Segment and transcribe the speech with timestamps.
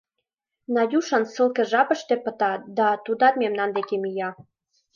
[0.75, 4.29] Надюшан ссылке жапше пыта да тудат мемнан деке мия.